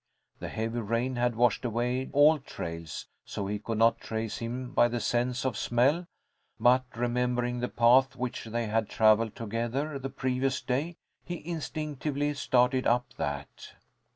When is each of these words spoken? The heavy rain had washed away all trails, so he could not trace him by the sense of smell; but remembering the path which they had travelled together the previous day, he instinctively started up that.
The 0.39 0.49
heavy 0.49 0.79
rain 0.79 1.17
had 1.17 1.35
washed 1.35 1.63
away 1.63 2.09
all 2.11 2.39
trails, 2.39 3.05
so 3.23 3.45
he 3.45 3.59
could 3.59 3.77
not 3.77 3.99
trace 3.99 4.39
him 4.39 4.71
by 4.71 4.87
the 4.87 4.99
sense 4.99 5.45
of 5.45 5.55
smell; 5.55 6.07
but 6.59 6.85
remembering 6.95 7.59
the 7.59 7.69
path 7.69 8.15
which 8.15 8.45
they 8.45 8.65
had 8.65 8.89
travelled 8.89 9.35
together 9.35 9.99
the 9.99 10.09
previous 10.09 10.59
day, 10.59 10.97
he 11.23 11.45
instinctively 11.47 12.33
started 12.33 12.87
up 12.87 13.13
that. 13.17 13.75